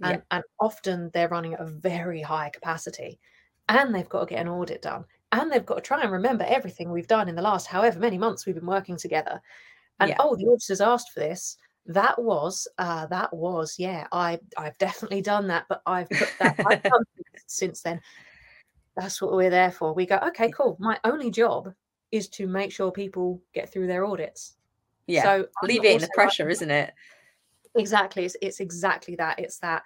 And, 0.02 0.16
yeah. 0.16 0.38
and 0.38 0.44
often 0.60 1.12
they're 1.14 1.30
running 1.30 1.54
at 1.54 1.62
a 1.62 1.66
very 1.66 2.22
high 2.22 2.50
capacity 2.50 3.20
and 3.70 3.94
they've 3.94 4.10
got 4.10 4.22
to 4.22 4.26
get 4.26 4.42
an 4.42 4.50
audit 4.50 4.82
done 4.82 5.06
and 5.34 5.52
they've 5.52 5.66
got 5.66 5.76
to 5.76 5.82
try 5.82 6.02
and 6.02 6.12
remember 6.12 6.46
everything 6.48 6.92
we've 6.92 7.08
done 7.08 7.28
in 7.28 7.36
the 7.36 7.42
last 7.42 7.66
however 7.66 8.00
many 8.00 8.18
months 8.18 8.46
we've 8.46 8.56
been 8.56 8.66
working 8.66 8.96
together. 8.96 9.42
And 10.00 10.10
yeah. 10.10 10.18
oh 10.20 10.36
the 10.36 10.46
auditors 10.48 10.80
asked 10.80 11.12
for 11.12 11.20
this. 11.20 11.58
That 11.88 12.22
was 12.22 12.68
uh 12.78 13.08
that 13.08 13.34
was 13.34 13.76
yeah 13.78 14.08
i 14.14 14.40
i've 14.58 14.78
definitely 14.78 15.22
done 15.22 15.48
that 15.48 15.66
but 15.68 15.82
i've 15.86 16.10
put 16.10 16.32
that 16.40 16.56
i've 16.66 16.84
done 16.84 17.04
since 17.48 17.82
then. 17.82 18.00
That's 18.96 19.22
what 19.22 19.34
we're 19.34 19.50
there 19.50 19.72
for. 19.72 19.94
We 19.94 20.06
go 20.06 20.20
okay 20.28 20.52
cool. 20.52 20.78
My 20.80 20.98
only 21.04 21.32
job 21.32 21.74
is 22.12 22.30
to 22.30 22.48
make 22.48 22.72
sure 22.72 22.92
people 22.92 23.42
get 23.54 23.72
through 23.74 23.88
their 23.88 24.06
audits. 24.06 24.56
Yeah. 25.08 25.24
So 25.24 25.48
in 25.68 25.98
the 25.98 26.10
pressure 26.14 26.48
isn't 26.48 26.72
it? 26.72 26.94
Exactly. 27.76 28.24
It's, 28.24 28.38
it's 28.40 28.60
exactly 28.60 29.16
that. 29.16 29.40
It's 29.40 29.58
that 29.60 29.82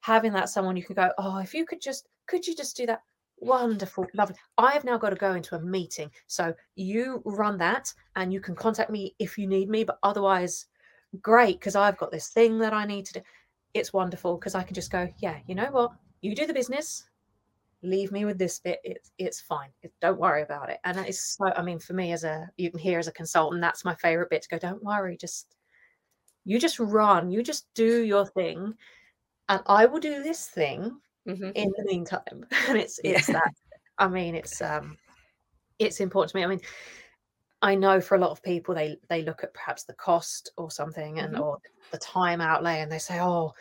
having 0.00 0.34
that 0.34 0.50
someone 0.50 0.76
you 0.76 0.84
can 0.84 0.94
go 0.94 1.10
oh 1.16 1.38
if 1.38 1.54
you 1.54 1.64
could 1.64 1.80
just 1.80 2.06
could 2.26 2.46
you 2.46 2.54
just 2.54 2.76
do 2.76 2.84
that 2.84 3.00
Wonderful, 3.44 4.06
lovely. 4.14 4.36
I 4.56 4.72
have 4.72 4.84
now 4.84 4.96
got 4.96 5.10
to 5.10 5.16
go 5.16 5.34
into 5.34 5.54
a 5.54 5.60
meeting. 5.60 6.10
So 6.28 6.54
you 6.76 7.20
run 7.26 7.58
that 7.58 7.92
and 8.16 8.32
you 8.32 8.40
can 8.40 8.54
contact 8.54 8.88
me 8.90 9.14
if 9.18 9.36
you 9.36 9.46
need 9.46 9.68
me. 9.68 9.84
But 9.84 9.98
otherwise, 10.02 10.64
great, 11.20 11.60
because 11.60 11.76
I've 11.76 11.98
got 11.98 12.10
this 12.10 12.28
thing 12.28 12.58
that 12.60 12.72
I 12.72 12.86
need 12.86 13.04
to 13.04 13.12
do. 13.14 13.20
It's 13.74 13.92
wonderful 13.92 14.38
because 14.38 14.54
I 14.54 14.62
can 14.62 14.74
just 14.74 14.90
go, 14.90 15.12
yeah, 15.18 15.40
you 15.46 15.54
know 15.54 15.68
what? 15.70 15.92
You 16.22 16.34
do 16.34 16.46
the 16.46 16.54
business, 16.54 17.04
leave 17.82 18.12
me 18.12 18.24
with 18.24 18.38
this 18.38 18.60
bit. 18.60 18.80
It's 18.82 19.10
it's 19.18 19.42
fine. 19.42 19.68
It, 19.82 19.92
don't 20.00 20.18
worry 20.18 20.40
about 20.40 20.70
it. 20.70 20.78
And 20.84 20.96
that 20.96 21.10
is 21.10 21.20
so, 21.20 21.52
I 21.54 21.60
mean, 21.60 21.78
for 21.78 21.92
me 21.92 22.12
as 22.12 22.24
a, 22.24 22.48
you 22.56 22.70
can 22.70 22.80
hear 22.80 22.98
as 22.98 23.08
a 23.08 23.12
consultant, 23.12 23.60
that's 23.60 23.84
my 23.84 23.94
favorite 23.96 24.30
bit 24.30 24.40
to 24.40 24.48
go, 24.48 24.58
don't 24.58 24.82
worry, 24.82 25.18
just, 25.18 25.54
you 26.46 26.58
just 26.58 26.78
run, 26.78 27.30
you 27.30 27.42
just 27.42 27.66
do 27.74 28.04
your 28.04 28.24
thing. 28.24 28.72
And 29.50 29.60
I 29.66 29.84
will 29.84 30.00
do 30.00 30.22
this 30.22 30.46
thing 30.46 30.98
mm-hmm. 31.26 31.50
in 31.54 31.72
the 31.76 31.84
meantime. 31.84 32.46
And 32.68 32.78
it's 32.78 33.00
it's 33.04 33.28
yeah. 33.28 33.34
that. 33.34 33.54
I 33.98 34.08
mean, 34.08 34.34
it's 34.34 34.60
um, 34.60 34.96
it's 35.78 36.00
important 36.00 36.32
to 36.32 36.36
me. 36.36 36.44
I 36.44 36.48
mean, 36.48 36.60
I 37.62 37.74
know 37.74 38.00
for 38.00 38.16
a 38.16 38.20
lot 38.20 38.30
of 38.30 38.42
people 38.42 38.74
they 38.74 38.96
they 39.08 39.22
look 39.22 39.42
at 39.42 39.54
perhaps 39.54 39.84
the 39.84 39.94
cost 39.94 40.50
or 40.56 40.70
something 40.70 41.18
and 41.18 41.34
mm-hmm. 41.34 41.42
or 41.42 41.58
the 41.92 41.98
time 41.98 42.40
outlay 42.40 42.80
and 42.80 42.90
they 42.90 42.98
say, 42.98 43.20
oh, 43.20 43.54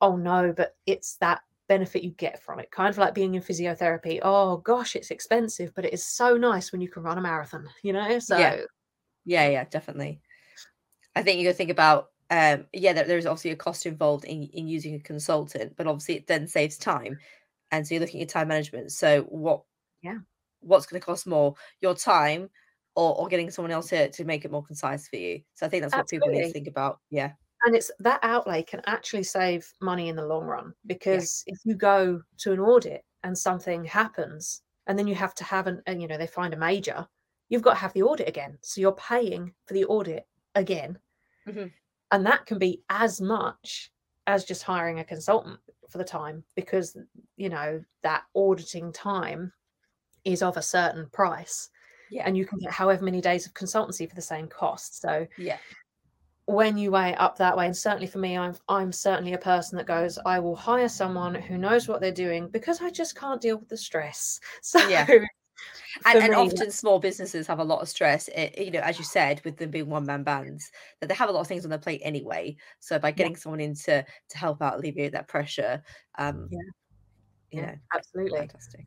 oh 0.00 0.16
no, 0.16 0.52
but 0.56 0.76
it's 0.86 1.16
that 1.16 1.40
benefit 1.68 2.04
you 2.04 2.10
get 2.10 2.42
from 2.42 2.60
it. 2.60 2.70
Kind 2.70 2.90
of 2.90 2.98
like 2.98 3.14
being 3.14 3.34
in 3.34 3.42
physiotherapy. 3.42 4.20
Oh 4.22 4.58
gosh, 4.58 4.94
it's 4.94 5.10
expensive, 5.10 5.74
but 5.74 5.84
it 5.84 5.92
is 5.92 6.04
so 6.04 6.36
nice 6.36 6.70
when 6.70 6.80
you 6.80 6.88
can 6.88 7.02
run 7.02 7.18
a 7.18 7.20
marathon, 7.20 7.66
you 7.82 7.92
know? 7.92 8.18
So 8.18 8.38
yeah, 8.38 8.60
yeah, 9.24 9.48
yeah 9.48 9.64
definitely. 9.64 10.20
I 11.16 11.22
think 11.22 11.40
you 11.40 11.52
think 11.52 11.70
about 11.70 12.11
um, 12.32 12.64
yeah, 12.72 12.94
there, 12.94 13.04
there's 13.04 13.26
obviously 13.26 13.50
a 13.50 13.56
cost 13.56 13.84
involved 13.84 14.24
in, 14.24 14.44
in 14.54 14.66
using 14.66 14.94
a 14.94 15.00
consultant, 15.00 15.74
but 15.76 15.86
obviously 15.86 16.16
it 16.16 16.26
then 16.26 16.48
saves 16.48 16.78
time. 16.78 17.18
And 17.70 17.86
so 17.86 17.94
you're 17.94 18.00
looking 18.00 18.22
at 18.22 18.30
time 18.30 18.48
management. 18.48 18.90
So 18.90 19.24
what 19.24 19.62
yeah, 20.02 20.16
what's 20.60 20.86
going 20.86 20.98
to 20.98 21.04
cost 21.04 21.26
more, 21.26 21.54
your 21.82 21.94
time 21.94 22.48
or, 22.96 23.14
or 23.18 23.28
getting 23.28 23.50
someone 23.50 23.70
else 23.70 23.90
here 23.90 24.08
to 24.08 24.24
make 24.24 24.46
it 24.46 24.50
more 24.50 24.64
concise 24.64 25.06
for 25.08 25.16
you? 25.16 25.42
So 25.54 25.66
I 25.66 25.68
think 25.68 25.82
that's 25.82 25.92
Absolutely. 25.92 26.28
what 26.28 26.32
people 26.32 26.40
need 26.40 26.48
to 26.48 26.52
think 26.54 26.68
about. 26.68 27.00
Yeah. 27.10 27.32
And 27.66 27.76
it's 27.76 27.90
that 27.98 28.20
outlay 28.22 28.62
can 28.62 28.80
actually 28.86 29.24
save 29.24 29.70
money 29.82 30.08
in 30.08 30.16
the 30.16 30.26
long 30.26 30.44
run 30.44 30.72
because 30.86 31.44
yeah. 31.46 31.52
if 31.52 31.60
you 31.64 31.74
go 31.74 32.22
to 32.38 32.52
an 32.52 32.60
audit 32.60 33.04
and 33.24 33.36
something 33.36 33.84
happens 33.84 34.62
and 34.86 34.98
then 34.98 35.06
you 35.06 35.14
have 35.14 35.34
to 35.34 35.44
have 35.44 35.66
an 35.66 35.82
and 35.86 36.00
you 36.00 36.08
know 36.08 36.16
they 36.16 36.26
find 36.26 36.54
a 36.54 36.58
major, 36.58 37.06
you've 37.50 37.62
got 37.62 37.74
to 37.74 37.80
have 37.80 37.92
the 37.92 38.02
audit 38.02 38.26
again. 38.26 38.56
So 38.62 38.80
you're 38.80 38.92
paying 38.92 39.52
for 39.66 39.74
the 39.74 39.84
audit 39.84 40.26
again. 40.54 40.98
Mm-hmm 41.46 41.66
and 42.12 42.24
that 42.26 42.46
can 42.46 42.58
be 42.58 42.82
as 42.90 43.20
much 43.20 43.90
as 44.26 44.44
just 44.44 44.62
hiring 44.62 45.00
a 45.00 45.04
consultant 45.04 45.58
for 45.88 45.98
the 45.98 46.04
time 46.04 46.44
because 46.54 46.96
you 47.36 47.48
know 47.48 47.82
that 48.02 48.22
auditing 48.34 48.92
time 48.92 49.52
is 50.24 50.42
of 50.42 50.56
a 50.56 50.62
certain 50.62 51.08
price. 51.12 51.70
Yeah. 52.10 52.24
and 52.26 52.36
you 52.36 52.44
can 52.44 52.58
get 52.58 52.70
however 52.70 53.02
many 53.02 53.22
days 53.22 53.46
of 53.46 53.54
consultancy 53.54 54.06
for 54.06 54.14
the 54.14 54.20
same 54.20 54.46
cost. 54.46 55.00
So 55.00 55.26
yeah. 55.38 55.56
when 56.44 56.76
you 56.76 56.90
weigh 56.90 57.12
it 57.12 57.20
up 57.20 57.38
that 57.38 57.56
way 57.56 57.64
and 57.64 57.74
certainly 57.74 58.06
for 58.06 58.18
me 58.18 58.36
i'm 58.36 58.54
i'm 58.68 58.92
certainly 58.92 59.32
a 59.32 59.38
person 59.38 59.78
that 59.78 59.86
goes 59.86 60.18
i 60.26 60.38
will 60.38 60.56
hire 60.56 60.90
someone 60.90 61.34
who 61.34 61.56
knows 61.56 61.88
what 61.88 62.02
they're 62.02 62.12
doing 62.12 62.48
because 62.48 62.82
i 62.82 62.90
just 62.90 63.16
can't 63.16 63.40
deal 63.40 63.56
with 63.56 63.68
the 63.70 63.76
stress. 63.76 64.40
So 64.60 64.86
yeah 64.88 65.06
and, 66.06 66.18
and 66.18 66.34
often 66.34 66.70
small 66.70 66.98
businesses 66.98 67.46
have 67.46 67.58
a 67.58 67.64
lot 67.64 67.80
of 67.80 67.88
stress 67.88 68.28
it, 68.28 68.58
you 68.58 68.70
know 68.70 68.80
as 68.80 68.98
you 68.98 69.04
said 69.04 69.40
with 69.44 69.56
them 69.56 69.70
being 69.70 69.88
one 69.88 70.06
man 70.06 70.22
bands 70.22 70.70
that 71.00 71.08
they 71.08 71.14
have 71.14 71.28
a 71.28 71.32
lot 71.32 71.40
of 71.40 71.46
things 71.46 71.64
on 71.64 71.70
their 71.70 71.78
plate 71.78 72.00
anyway. 72.04 72.56
So 72.80 72.98
by 72.98 73.10
getting 73.10 73.32
yeah. 73.32 73.38
someone 73.38 73.60
in 73.60 73.74
to 73.74 74.04
to 74.04 74.38
help 74.38 74.62
out 74.62 74.76
alleviate 74.76 75.12
that 75.12 75.28
pressure 75.28 75.82
um 76.18 76.48
yeah. 76.50 76.58
you 77.50 77.60
yeah, 77.60 77.74
absolutely. 77.94 78.38
fantastic 78.38 78.86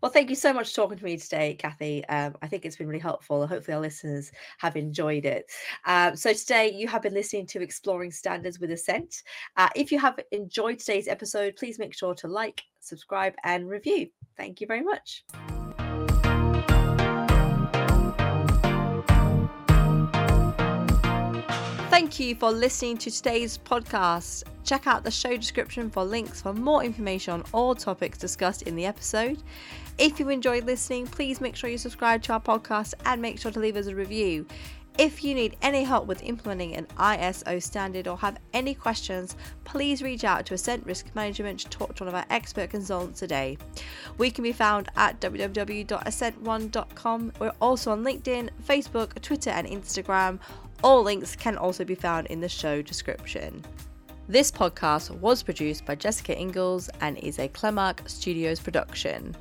well, 0.00 0.10
thank 0.10 0.30
you 0.30 0.36
so 0.36 0.52
much 0.52 0.70
for 0.70 0.76
talking 0.76 0.98
to 0.98 1.04
me 1.04 1.16
today, 1.16 1.54
Kathy. 1.54 2.04
Um, 2.06 2.36
I 2.42 2.48
think 2.48 2.64
it's 2.64 2.76
been 2.76 2.88
really 2.88 3.00
helpful. 3.00 3.46
Hopefully, 3.46 3.74
our 3.74 3.80
listeners 3.80 4.32
have 4.58 4.76
enjoyed 4.76 5.24
it. 5.24 5.50
Um, 5.86 6.16
so, 6.16 6.32
today 6.32 6.72
you 6.72 6.88
have 6.88 7.02
been 7.02 7.14
listening 7.14 7.46
to 7.48 7.62
Exploring 7.62 8.10
Standards 8.10 8.60
with 8.60 8.70
Assent. 8.70 9.22
Uh, 9.56 9.68
if 9.74 9.90
you 9.90 9.98
have 9.98 10.18
enjoyed 10.32 10.78
today's 10.78 11.08
episode, 11.08 11.56
please 11.56 11.78
make 11.78 11.94
sure 11.94 12.14
to 12.14 12.28
like, 12.28 12.62
subscribe, 12.80 13.34
and 13.44 13.68
review. 13.68 14.08
Thank 14.36 14.60
you 14.60 14.66
very 14.66 14.82
much. 14.82 15.24
Thank 21.96 22.20
you 22.20 22.34
for 22.34 22.52
listening 22.52 22.98
to 22.98 23.10
today's 23.10 23.56
podcast. 23.56 24.42
Check 24.64 24.86
out 24.86 25.02
the 25.02 25.10
show 25.10 25.34
description 25.34 25.88
for 25.88 26.04
links 26.04 26.42
for 26.42 26.52
more 26.52 26.84
information 26.84 27.32
on 27.32 27.42
all 27.54 27.74
topics 27.74 28.18
discussed 28.18 28.64
in 28.64 28.76
the 28.76 28.84
episode. 28.84 29.42
If 29.96 30.20
you 30.20 30.28
enjoyed 30.28 30.66
listening, 30.66 31.06
please 31.06 31.40
make 31.40 31.56
sure 31.56 31.70
you 31.70 31.78
subscribe 31.78 32.22
to 32.24 32.34
our 32.34 32.40
podcast 32.40 32.92
and 33.06 33.22
make 33.22 33.40
sure 33.40 33.50
to 33.50 33.60
leave 33.60 33.76
us 33.76 33.86
a 33.86 33.94
review. 33.94 34.44
If 34.98 35.24
you 35.24 35.34
need 35.34 35.56
any 35.62 35.84
help 35.84 36.06
with 36.06 36.22
implementing 36.22 36.74
an 36.74 36.86
ISO 36.98 37.62
standard 37.62 38.08
or 38.08 38.18
have 38.18 38.36
any 38.52 38.74
questions, 38.74 39.34
please 39.64 40.02
reach 40.02 40.24
out 40.24 40.44
to 40.46 40.54
Assent 40.54 40.84
Risk 40.84 41.14
Management 41.14 41.60
to 41.60 41.70
talk 41.70 41.94
to 41.94 42.04
one 42.04 42.08
of 42.08 42.14
our 42.14 42.26
expert 42.28 42.68
consultants 42.70 43.20
today. 43.20 43.56
We 44.18 44.30
can 44.30 44.42
be 44.42 44.52
found 44.52 44.90
at 44.96 45.18
www.assent1.com. 45.20 47.32
We're 47.38 47.52
also 47.60 47.92
on 47.92 48.04
LinkedIn, 48.04 48.50
Facebook, 48.66 49.22
Twitter, 49.22 49.50
and 49.50 49.66
Instagram. 49.66 50.40
All 50.82 51.02
links 51.02 51.34
can 51.34 51.56
also 51.56 51.84
be 51.84 51.94
found 51.94 52.26
in 52.26 52.40
the 52.40 52.48
show 52.48 52.82
description. 52.82 53.64
This 54.28 54.50
podcast 54.50 55.10
was 55.20 55.42
produced 55.42 55.86
by 55.86 55.94
Jessica 55.94 56.38
Ingalls 56.38 56.90
and 57.00 57.16
is 57.18 57.38
a 57.38 57.48
Clemark 57.48 58.02
Studios 58.08 58.60
production. 58.60 59.34